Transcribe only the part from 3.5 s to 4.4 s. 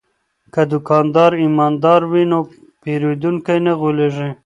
نه غولیږي.